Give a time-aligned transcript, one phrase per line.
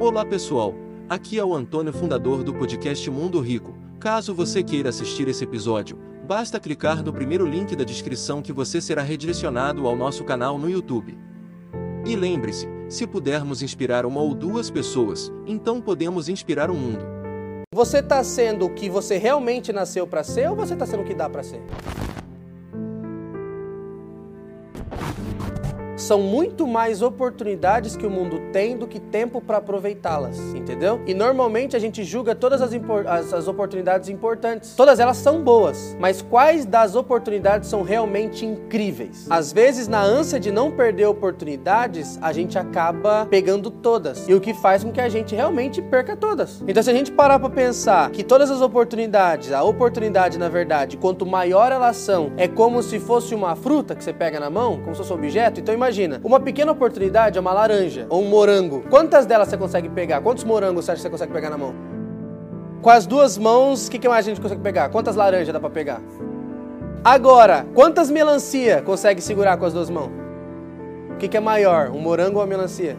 [0.00, 0.74] Olá pessoal,
[1.10, 3.76] aqui é o Antônio, fundador do podcast Mundo Rico.
[4.00, 8.80] Caso você queira assistir esse episódio, basta clicar no primeiro link da descrição que você
[8.80, 11.18] será redirecionado ao nosso canal no YouTube.
[12.06, 17.04] E lembre-se, se pudermos inspirar uma ou duas pessoas, então podemos inspirar o mundo.
[17.74, 21.06] Você está sendo o que você realmente nasceu para ser ou você está sendo o
[21.06, 21.60] que dá para ser?
[26.10, 31.00] São muito mais oportunidades que o mundo tem do que tempo para aproveitá-las, entendeu?
[31.06, 32.72] E normalmente a gente julga todas as,
[33.06, 34.74] as, as, oportunidades importantes.
[34.74, 39.28] Todas elas são boas, mas quais das oportunidades são realmente incríveis?
[39.30, 44.40] Às vezes, na ânsia de não perder oportunidades, a gente acaba pegando todas, e o
[44.40, 46.60] que faz com que a gente realmente perca todas.
[46.66, 50.96] Então, se a gente parar para pensar que todas as oportunidades, a oportunidade na verdade,
[50.96, 54.80] quanto maior elas são, é como se fosse uma fruta que você pega na mão,
[54.80, 58.22] como se fosse um objeto, então imagina imagina, uma pequena oportunidade é uma laranja ou
[58.22, 58.84] um morango.
[58.88, 60.20] Quantas delas você consegue pegar?
[60.20, 61.74] Quantos morangos você acha que você consegue pegar na mão?
[62.80, 64.88] Com as duas mãos, o que, que mais a gente consegue pegar?
[64.88, 66.00] Quantas laranjas dá para pegar?
[67.04, 70.10] Agora, quantas melancia consegue segurar com as duas mãos?
[71.10, 72.96] O que, que é maior, um morango ou a melancia?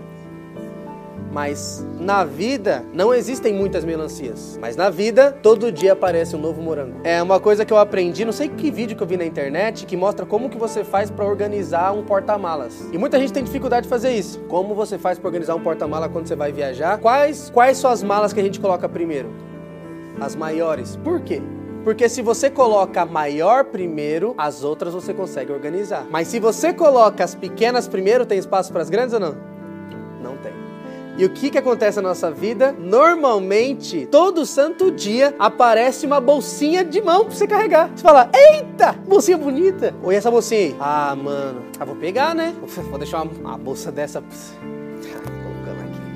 [1.31, 4.57] Mas na vida não existem muitas melancias.
[4.61, 6.99] Mas na vida, todo dia aparece um novo morango.
[7.03, 9.85] É uma coisa que eu aprendi, não sei que vídeo que eu vi na internet,
[9.85, 12.89] que mostra como que você faz para organizar um porta-malas.
[12.91, 14.39] E muita gente tem dificuldade de fazer isso.
[14.49, 16.97] Como você faz para organizar um porta-mala quando você vai viajar?
[16.97, 19.29] Quais, quais são as malas que a gente coloca primeiro?
[20.19, 20.97] As maiores.
[20.97, 21.41] Por quê?
[21.85, 26.05] Porque se você coloca a maior primeiro, as outras você consegue organizar.
[26.11, 29.51] Mas se você coloca as pequenas primeiro, tem espaço para as grandes ou não?
[31.17, 32.75] E o que, que acontece na nossa vida?
[32.77, 37.89] Normalmente, todo santo dia, aparece uma bolsinha de mão pra você carregar.
[37.93, 39.93] Você fala, eita, bolsinha bonita.
[40.01, 40.75] Ou essa bolsinha aí?
[40.79, 42.55] Ah, mano, ah, vou pegar, né?
[42.89, 44.23] Vou deixar uma, uma bolsa dessa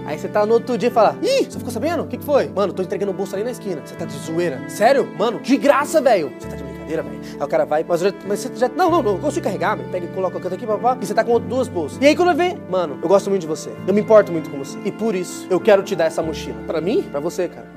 [0.06, 2.04] Aí você tá no outro dia e fala: Ih, você ficou sabendo?
[2.04, 2.48] O que, que foi?
[2.48, 3.82] Mano, tô entregando bolsa ali na esquina.
[3.84, 4.64] Você tá de zoeira.
[4.70, 5.12] Sério?
[5.18, 6.32] Mano, de graça, velho.
[6.40, 7.20] Você tá de brincadeira, velho.
[7.40, 8.70] Aí o cara vai, mas, mas você já.
[8.70, 9.90] Não, não, não, eu consigo carregar, velho.
[9.90, 10.98] Pega e coloca o canto aqui, papá.
[11.02, 11.98] E você tá com duas bolsas.
[12.02, 13.72] E aí quando eu ver, mano, eu gosto muito de você.
[13.88, 14.78] Eu me importo muito com você.
[14.86, 16.58] E por isso, eu quero te dar essa mochila.
[16.66, 17.04] Pra mim?
[17.04, 17.68] Pra você, cara.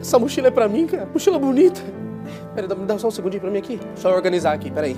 [0.00, 1.08] Essa mochila é pra mim, cara.
[1.12, 1.80] Mochila bonita.
[2.54, 3.80] Peraí, me dá só um segundinho pra mim aqui.
[3.94, 4.96] Só organizar aqui, peraí.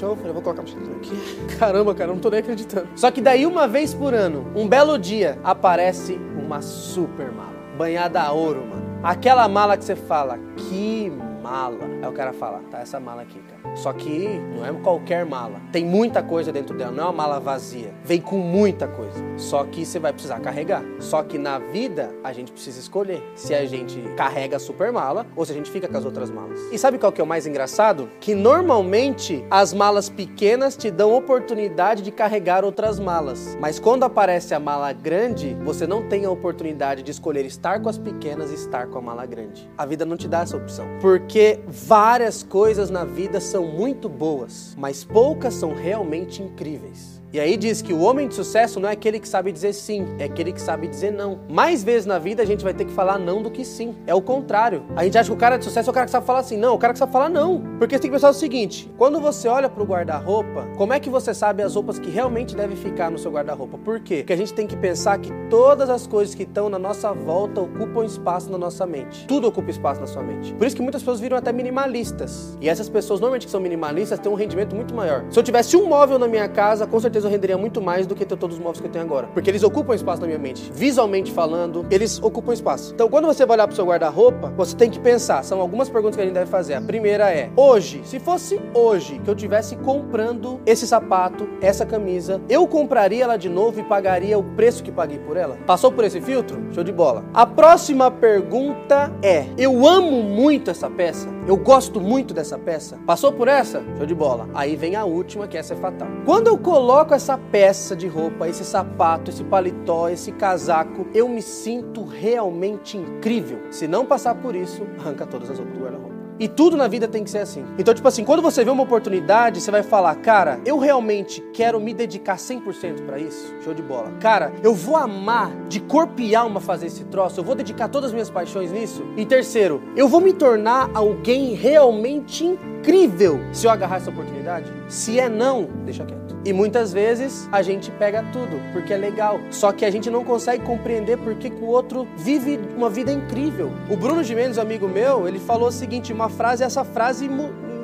[0.00, 1.56] Eu vou colocar a mochila aqui.
[1.58, 2.88] Caramba, cara, eu não tô nem acreditando.
[2.96, 7.52] Só que daí, uma vez por ano, um belo dia, aparece uma super mala.
[7.76, 8.82] Banhada a ouro, mano.
[9.02, 11.12] Aquela mala que você fala, que
[11.52, 11.84] mala.
[12.00, 13.76] Aí o cara fala, tá essa mala aqui, cara.
[13.76, 15.60] Só que não é qualquer mala.
[15.70, 17.92] Tem muita coisa dentro dela, não é uma mala vazia.
[18.02, 19.22] Vem com muita coisa.
[19.36, 20.82] Só que você vai precisar carregar.
[20.98, 25.26] Só que na vida a gente precisa escolher se a gente carrega a super mala
[25.36, 26.58] ou se a gente fica com as outras malas.
[26.72, 28.08] E sabe qual que é o mais engraçado?
[28.18, 33.58] Que normalmente as malas pequenas te dão oportunidade de carregar outras malas.
[33.60, 37.90] Mas quando aparece a mala grande, você não tem a oportunidade de escolher estar com
[37.90, 39.68] as pequenas e estar com a mala grande.
[39.76, 40.86] A vida não te dá essa opção.
[41.00, 47.21] Porque várias coisas na vida são muito boas, mas poucas são realmente incríveis.
[47.32, 50.06] E aí diz que o homem de sucesso não é aquele que sabe dizer sim,
[50.18, 51.40] é aquele que sabe dizer não.
[51.48, 53.94] Mais vezes na vida a gente vai ter que falar não do que sim.
[54.06, 54.84] É o contrário.
[54.94, 56.58] A gente acha que o cara de sucesso é o cara que sabe falar sim.
[56.58, 57.62] Não, o cara que sabe falar não.
[57.78, 61.08] Porque você tem que pensar o seguinte: quando você olha pro guarda-roupa, como é que
[61.08, 63.78] você sabe as roupas que realmente devem ficar no seu guarda-roupa?
[63.78, 64.16] Por quê?
[64.16, 67.62] Porque a gente tem que pensar que todas as coisas que estão na nossa volta
[67.62, 69.26] ocupam espaço na nossa mente.
[69.26, 70.52] Tudo ocupa espaço na sua mente.
[70.52, 72.58] Por isso que muitas pessoas viram até minimalistas.
[72.60, 75.24] E essas pessoas normalmente que são minimalistas têm um rendimento muito maior.
[75.30, 78.14] Se eu tivesse um móvel na minha casa, com certeza eu renderia muito mais do
[78.14, 79.28] que ter todos os móveis que eu tenho agora.
[79.28, 80.70] Porque eles ocupam espaço na minha mente.
[80.72, 82.92] Visualmente falando, eles ocupam espaço.
[82.94, 85.42] Então, quando você vai olhar pro seu guarda-roupa, você tem que pensar.
[85.44, 86.74] São algumas perguntas que a gente deve fazer.
[86.74, 92.40] A primeira é: hoje, se fosse hoje que eu tivesse comprando esse sapato, essa camisa,
[92.48, 95.56] eu compraria ela de novo e pagaria o preço que paguei por ela?
[95.66, 96.62] Passou por esse filtro?
[96.72, 97.24] Show de bola.
[97.34, 101.28] A próxima pergunta é: eu amo muito essa peça?
[101.44, 103.00] Eu gosto muito dessa peça?
[103.04, 103.82] Passou por essa?
[103.96, 104.48] Show de bola.
[104.54, 106.06] Aí vem a última, que essa é fatal.
[106.24, 111.42] Quando eu coloco essa peça de roupa, esse sapato, esse paletó, esse casaco, eu me
[111.42, 113.58] sinto realmente incrível.
[113.72, 116.11] Se não passar por isso, arranca todas as roupas do guarda-roupa.
[116.42, 117.64] E tudo na vida tem que ser assim.
[117.78, 121.78] Então, tipo assim, quando você vê uma oportunidade, você vai falar, cara, eu realmente quero
[121.78, 123.54] me dedicar 100% para isso.
[123.62, 124.10] Show de bola.
[124.18, 128.08] Cara, eu vou amar de corpo e alma fazer esse troço, eu vou dedicar todas
[128.08, 129.04] as minhas paixões nisso.
[129.16, 134.72] E terceiro, eu vou me tornar alguém realmente incrível se eu agarrar essa oportunidade.
[134.88, 136.22] Se é não, deixa quieto.
[136.44, 139.38] E muitas vezes a gente pega tudo, porque é legal.
[139.50, 143.70] Só que a gente não consegue compreender por que, o outro vive uma vida incrível.
[143.88, 147.28] O Bruno Gimenez, amigo meu, ele falou o seguinte, uma frase, essa frase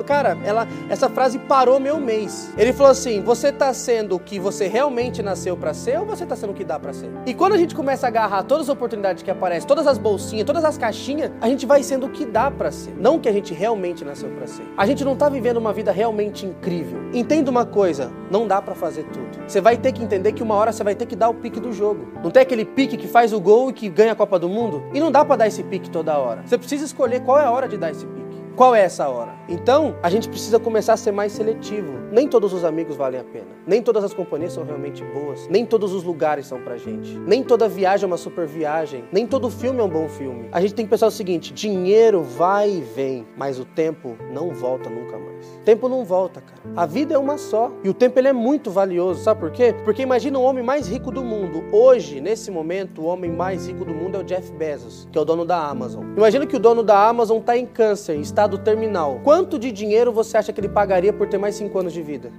[0.09, 2.51] cara, ela, essa frase parou meu mês.
[2.57, 6.25] Ele falou assim: você tá sendo o que você realmente nasceu para ser ou você
[6.25, 7.11] tá sendo o que dá para ser?
[7.27, 10.47] E quando a gente começa a agarrar todas as oportunidades que aparecem, todas as bolsinhas,
[10.47, 13.29] todas as caixinhas, a gente vai sendo o que dá para ser, não o que
[13.29, 14.63] a gente realmente nasceu para ser.
[14.79, 16.99] A gente não tá vivendo uma vida realmente incrível.
[17.13, 19.29] Entenda uma coisa, não dá para fazer tudo.
[19.47, 21.61] Você vai ter que entender que uma hora você vai ter que dar o pique
[21.61, 22.09] do jogo.
[22.23, 24.85] Não tem aquele pique que faz o gol e que ganha a Copa do Mundo?
[24.95, 26.43] E não dá para dar esse pique toda hora.
[26.47, 28.18] Você precisa escolher qual é a hora de dar esse pique.
[28.59, 29.37] Qual é essa hora?
[29.49, 31.93] Então, a gente precisa começar a ser mais seletivo.
[32.11, 33.47] Nem todos os amigos valem a pena.
[33.65, 35.47] Nem todas as companhias são realmente boas.
[35.47, 37.17] Nem todos os lugares são pra gente.
[37.21, 39.05] Nem toda viagem é uma super viagem.
[39.13, 40.49] Nem todo filme é um bom filme.
[40.51, 44.51] A gente tem que pensar o seguinte: dinheiro vai e vem, mas o tempo não
[44.51, 45.47] volta nunca mais.
[45.65, 46.61] Tempo não volta, cara.
[46.77, 47.71] A vida é uma só.
[47.85, 49.23] E o tempo ele é muito valioso.
[49.23, 49.73] Sabe por quê?
[49.85, 51.63] Porque imagina o homem mais rico do mundo.
[51.73, 55.21] Hoje, nesse momento, o homem mais rico do mundo é o Jeff Bezos, que é
[55.21, 56.03] o dono da Amazon.
[56.17, 59.21] Imagina que o dono da Amazon tá em câncer, em estado terminal.
[59.23, 62.33] Quanto de dinheiro você acha que ele pagaria por ter mais 5 anos de vida?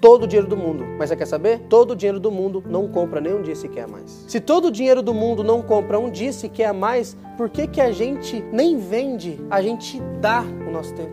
[0.00, 0.84] todo o dinheiro do mundo.
[0.98, 1.60] Mas você quer saber?
[1.68, 4.24] Todo o dinheiro do mundo não compra nem um dia sequer a mais.
[4.26, 7.68] Se todo o dinheiro do mundo não compra um dia sequer a mais, por que,
[7.68, 9.38] que a gente nem vende?
[9.48, 11.12] A gente dá o nosso tempo.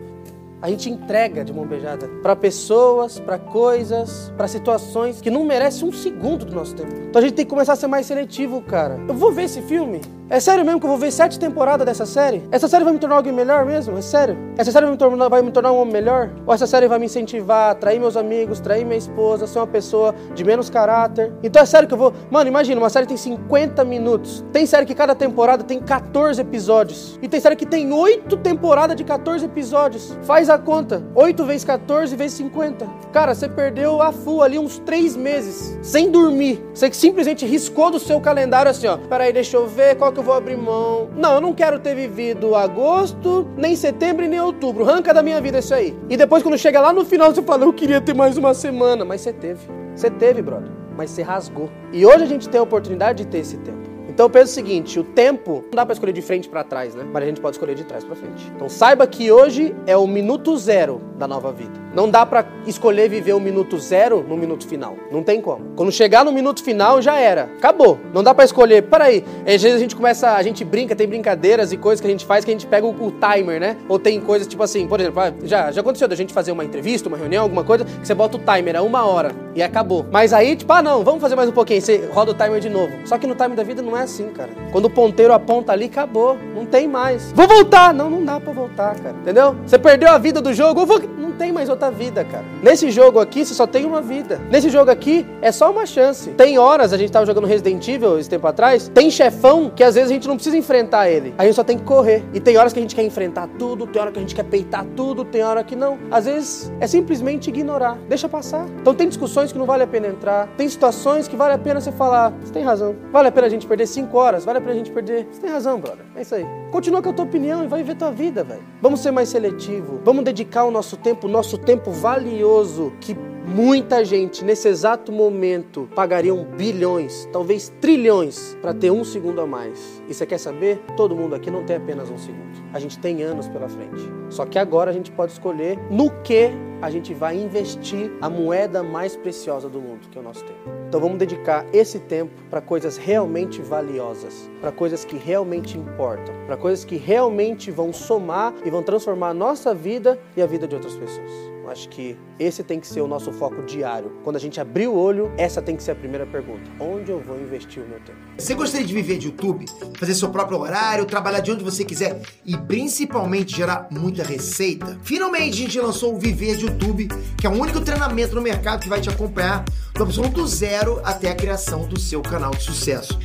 [0.60, 5.86] A gente entrega de mão beijada para pessoas, para coisas, para situações que não merecem
[5.86, 6.92] um segundo do nosso tempo.
[7.08, 8.98] Então a gente tem que começar a ser mais seletivo, cara.
[9.06, 10.00] Eu vou ver esse filme?
[10.32, 12.46] É sério mesmo que eu vou ver sete temporadas dessa série?
[12.52, 13.98] Essa série vai me tornar alguém melhor mesmo?
[13.98, 14.38] É sério?
[14.56, 16.30] Essa série vai me, tornar, vai me tornar um homem melhor?
[16.46, 19.66] Ou essa série vai me incentivar a trair meus amigos, trair minha esposa, ser uma
[19.66, 21.32] pessoa de menos caráter?
[21.42, 22.12] Então é sério que eu vou.
[22.30, 24.44] Mano, imagina, uma série tem 50 minutos.
[24.52, 27.18] Tem série que cada temporada tem 14 episódios.
[27.20, 30.16] E tem série que tem 8 temporadas de 14 episódios.
[30.22, 31.02] Faz a conta.
[31.12, 32.86] 8 vezes 14 vezes 50.
[33.12, 36.64] Cara, você perdeu a full ali uns 3 meses sem dormir.
[36.72, 38.96] Você simplesmente riscou do seu calendário assim, ó.
[38.96, 41.08] Peraí, deixa eu ver qual que eu vou abrir mão.
[41.16, 44.88] Não, eu não quero ter vivido agosto, nem setembro e nem outubro.
[44.88, 45.96] Arranca da minha vida isso aí.
[46.08, 49.04] E depois, quando chega lá no final, você fala, eu queria ter mais uma semana.
[49.04, 49.60] Mas você teve.
[49.94, 50.70] Você teve, brother.
[50.96, 51.70] Mas você rasgou.
[51.92, 53.89] E hoje a gente tem a oportunidade de ter esse tempo.
[54.10, 57.06] Então pensa o seguinte, o tempo não dá para escolher de frente para trás, né?
[57.12, 58.50] Mas a gente pode escolher de trás para frente.
[58.54, 61.72] Então saiba que hoje é o minuto zero da nova vida.
[61.94, 64.96] Não dá para escolher viver o minuto zero no minuto final.
[65.10, 65.72] Não tem como.
[65.76, 67.44] Quando chegar no minuto final já era.
[67.58, 67.98] Acabou.
[68.12, 68.82] Não dá para escolher.
[68.82, 69.24] Peraí.
[69.40, 72.24] Às vezes a gente começa, a gente brinca, tem brincadeiras e coisas que a gente
[72.24, 73.76] faz que a gente pega o, o timer, né?
[73.88, 76.64] Ou tem coisas tipo assim, por exemplo, ah, já, já aconteceu da gente fazer uma
[76.64, 80.06] entrevista, uma reunião, alguma coisa, que você bota o timer a uma hora e acabou.
[80.10, 81.82] Mas aí, tipo, ah não, vamos fazer mais um pouquinho.
[81.82, 82.92] Você roda o timer de novo.
[83.04, 84.50] Só que no timer da vida não é assim, cara.
[84.72, 86.36] Quando o ponteiro aponta ali, acabou.
[86.54, 87.32] Não tem mais.
[87.32, 87.94] Vou voltar!
[87.94, 89.16] Não, não dá pra voltar, cara.
[89.22, 89.56] Entendeu?
[89.64, 91.00] Você perdeu a vida do jogo, vou...
[91.40, 92.44] tem mais outra vida, cara.
[92.62, 94.38] Nesse jogo aqui, você só tem uma vida.
[94.50, 96.28] Nesse jogo aqui, é só uma chance.
[96.32, 99.94] Tem horas, a gente tava jogando Resident Evil esse tempo atrás, tem chefão que às
[99.94, 101.32] vezes a gente não precisa enfrentar ele.
[101.38, 102.22] A gente só tem que correr.
[102.34, 104.44] E tem horas que a gente quer enfrentar tudo, tem hora que a gente quer
[104.44, 105.98] peitar tudo, tem hora que não.
[106.10, 107.96] Às vezes é simplesmente ignorar.
[108.06, 108.66] Deixa passar.
[108.78, 110.46] Então tem discussões que não vale a pena entrar.
[110.58, 112.34] Tem situações que vale a pena você falar.
[112.44, 112.94] Você tem razão.
[113.10, 115.26] Vale a pena a gente perder 5 horas, vale a pena a gente perder.
[115.32, 116.04] Você tem razão, brother.
[116.20, 116.46] É isso aí.
[116.70, 118.60] Continua com a tua opinião e vai ver tua vida, velho.
[118.82, 120.02] Vamos ser mais seletivo.
[120.04, 125.88] Vamos dedicar o nosso tempo, o nosso tempo valioso que muita gente nesse exato momento
[125.94, 130.02] pagariam bilhões, talvez trilhões, para ter um segundo a mais.
[130.10, 130.78] E você quer saber?
[130.94, 132.50] Todo mundo aqui não tem apenas um segundo.
[132.74, 134.02] A gente tem anos pela frente.
[134.28, 136.50] Só que agora a gente pode escolher no que
[136.82, 140.60] a gente vai investir a moeda mais preciosa do mundo, que é o nosso tempo.
[140.88, 146.56] Então vamos dedicar esse tempo para coisas realmente valiosas, para coisas que realmente importam, para
[146.56, 150.74] coisas que realmente vão somar e vão transformar a nossa vida e a vida de
[150.74, 151.59] outras pessoas.
[151.70, 154.10] Acho que esse tem que ser o nosso foco diário.
[154.24, 157.20] Quando a gente abrir o olho, essa tem que ser a primeira pergunta: onde eu
[157.20, 158.18] vou investir o meu tempo?
[158.36, 162.22] Você gostaria de viver de YouTube, fazer seu próprio horário, trabalhar de onde você quiser
[162.44, 164.98] e principalmente gerar muita receita?
[165.04, 167.06] Finalmente a gente lançou o Viver de YouTube,
[167.38, 171.30] que é o único treinamento no mercado que vai te acompanhar do absoluto zero até
[171.30, 173.16] a criação do seu canal de sucesso.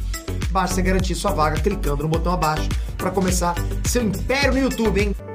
[0.52, 5.35] Basta garantir sua vaga clicando no botão abaixo para começar seu império no YouTube, hein?